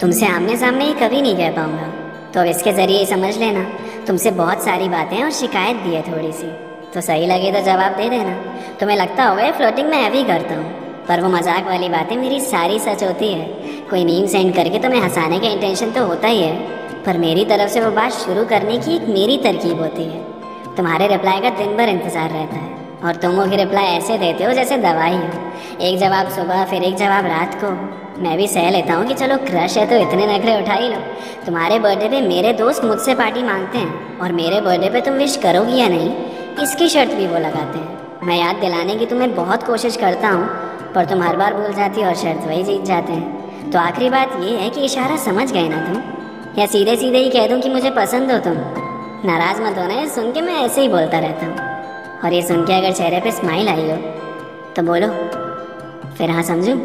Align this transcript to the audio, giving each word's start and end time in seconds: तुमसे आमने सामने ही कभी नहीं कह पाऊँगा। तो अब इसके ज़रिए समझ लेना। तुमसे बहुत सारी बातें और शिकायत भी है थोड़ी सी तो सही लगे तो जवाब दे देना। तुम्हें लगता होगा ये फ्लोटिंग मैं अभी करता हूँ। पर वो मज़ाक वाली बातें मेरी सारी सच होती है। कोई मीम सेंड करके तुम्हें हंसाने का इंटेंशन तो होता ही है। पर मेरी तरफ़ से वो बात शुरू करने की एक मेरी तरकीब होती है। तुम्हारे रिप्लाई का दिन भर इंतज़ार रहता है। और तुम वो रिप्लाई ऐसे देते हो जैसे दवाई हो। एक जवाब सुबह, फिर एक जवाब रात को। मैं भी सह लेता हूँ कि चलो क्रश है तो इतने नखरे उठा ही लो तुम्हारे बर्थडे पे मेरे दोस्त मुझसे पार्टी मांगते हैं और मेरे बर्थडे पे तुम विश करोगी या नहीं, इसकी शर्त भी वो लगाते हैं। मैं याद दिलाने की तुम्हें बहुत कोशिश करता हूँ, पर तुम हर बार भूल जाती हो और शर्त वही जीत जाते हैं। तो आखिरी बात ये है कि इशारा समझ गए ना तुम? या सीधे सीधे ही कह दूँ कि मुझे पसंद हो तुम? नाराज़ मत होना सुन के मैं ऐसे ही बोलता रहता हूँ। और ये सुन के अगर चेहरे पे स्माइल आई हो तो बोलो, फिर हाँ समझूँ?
तुमसे 0.00 0.26
आमने 0.26 0.56
सामने 0.56 0.84
ही 0.84 0.92
कभी 0.94 1.20
नहीं 1.22 1.36
कह 1.36 1.50
पाऊँगा। 1.50 1.86
तो 2.34 2.40
अब 2.40 2.46
इसके 2.46 2.72
ज़रिए 2.72 3.04
समझ 3.06 3.36
लेना। 3.38 3.62
तुमसे 4.06 4.30
बहुत 4.32 4.64
सारी 4.64 4.88
बातें 4.88 5.22
और 5.22 5.30
शिकायत 5.30 5.76
भी 5.76 5.94
है 5.94 6.02
थोड़ी 6.02 6.32
सी 6.32 6.46
तो 6.94 7.00
सही 7.00 7.26
लगे 7.26 7.50
तो 7.52 7.60
जवाब 7.64 7.96
दे 7.96 8.08
देना। 8.08 8.32
तुम्हें 8.80 8.96
लगता 8.96 9.24
होगा 9.24 9.42
ये 9.42 9.52
फ्लोटिंग 9.52 9.88
मैं 9.88 10.04
अभी 10.06 10.22
करता 10.24 10.54
हूँ। 10.54 11.04
पर 11.08 11.20
वो 11.20 11.28
मज़ाक 11.28 11.66
वाली 11.66 11.88
बातें 11.88 12.16
मेरी 12.16 12.40
सारी 12.40 12.78
सच 12.78 13.04
होती 13.04 13.32
है। 13.32 13.44
कोई 13.90 14.04
मीम 14.04 14.26
सेंड 14.26 14.54
करके 14.54 14.78
तुम्हें 14.78 15.00
हंसाने 15.00 15.38
का 15.38 15.48
इंटेंशन 15.48 15.90
तो 15.90 16.06
होता 16.06 16.28
ही 16.28 16.40
है। 16.40 16.56
पर 17.04 17.18
मेरी 17.18 17.44
तरफ़ 17.44 17.70
से 17.70 17.80
वो 17.80 17.90
बात 17.90 18.12
शुरू 18.14 18.44
करने 18.46 18.78
की 18.78 18.96
एक 18.96 19.08
मेरी 19.08 19.36
तरकीब 19.38 19.80
होती 19.82 20.04
है। 20.04 20.24
तुम्हारे 20.76 21.06
रिप्लाई 21.08 21.40
का 21.40 21.50
दिन 21.58 21.76
भर 21.76 21.88
इंतज़ार 21.88 22.30
रहता 22.30 22.56
है। 22.56 22.68
और 23.04 23.16
तुम 23.16 23.32
वो 23.32 23.44
रिप्लाई 23.56 23.96
ऐसे 23.98 24.18
देते 24.18 24.44
हो 24.44 24.52
जैसे 24.52 24.76
दवाई 24.78 25.16
हो। 25.16 25.78
एक 25.80 25.98
जवाब 25.98 26.28
सुबह, 26.30 26.64
फिर 26.64 26.82
एक 26.82 26.96
जवाब 26.96 27.26
रात 27.26 27.54
को। 27.54 27.70
मैं 28.20 28.36
भी 28.36 28.46
सह 28.48 28.70
लेता 28.70 28.94
हूँ 28.94 29.06
कि 29.08 29.14
चलो 29.14 29.36
क्रश 29.36 29.76
है 29.78 29.86
तो 29.86 29.96
इतने 29.98 30.26
नखरे 30.26 30.60
उठा 30.62 30.74
ही 30.74 30.88
लो 30.88 30.96
तुम्हारे 31.46 31.78
बर्थडे 31.78 32.08
पे 32.08 32.20
मेरे 32.20 32.52
दोस्त 32.52 32.84
मुझसे 32.84 33.14
पार्टी 33.14 33.42
मांगते 33.42 33.78
हैं 33.78 34.18
और 34.18 34.32
मेरे 34.32 34.60
बर्थडे 34.60 34.90
पे 34.90 35.00
तुम 35.00 35.14
विश 35.14 35.36
करोगी 35.36 35.76
या 35.76 35.88
नहीं, 35.88 36.10
इसकी 36.62 36.88
शर्त 36.88 37.14
भी 37.14 37.26
वो 37.26 37.38
लगाते 37.38 37.78
हैं। 37.78 38.26
मैं 38.26 38.36
याद 38.38 38.56
दिलाने 38.56 38.96
की 38.96 39.06
तुम्हें 39.06 39.34
बहुत 39.34 39.62
कोशिश 39.62 39.96
करता 39.96 40.28
हूँ, 40.28 40.46
पर 40.94 41.04
तुम 41.04 41.22
हर 41.22 41.36
बार 41.36 41.54
भूल 41.54 41.72
जाती 41.74 42.02
हो 42.02 42.08
और 42.08 42.14
शर्त 42.14 42.46
वही 42.46 42.62
जीत 42.62 42.84
जाते 42.84 43.12
हैं। 43.12 43.70
तो 43.70 43.78
आखिरी 43.78 44.10
बात 44.10 44.36
ये 44.42 44.56
है 44.56 44.68
कि 44.70 44.84
इशारा 44.84 45.16
समझ 45.16 45.50
गए 45.52 45.68
ना 45.68 45.80
तुम? 45.86 46.02
या 46.58 46.66
सीधे 46.66 46.96
सीधे 46.96 47.18
ही 47.18 47.30
कह 47.30 47.46
दूँ 47.48 47.60
कि 47.60 47.68
मुझे 47.68 47.90
पसंद 47.90 48.32
हो 48.32 48.38
तुम? 48.38 48.56
नाराज़ 49.24 49.62
मत 49.62 49.78
होना 49.78 50.06
सुन 50.10 50.32
के 50.32 50.40
मैं 50.40 50.62
ऐसे 50.64 50.80
ही 50.80 50.88
बोलता 50.88 51.18
रहता 51.18 51.46
हूँ। 51.46 52.22
और 52.24 52.32
ये 52.32 52.42
सुन 52.42 52.64
के 52.64 52.72
अगर 52.72 52.92
चेहरे 52.92 53.20
पे 53.20 53.32
स्माइल 53.32 53.68
आई 53.68 53.90
हो 53.90 53.96
तो 54.76 54.82
बोलो, 54.82 55.08
फिर 56.16 56.30
हाँ 56.30 56.42
समझूँ? 56.44 56.78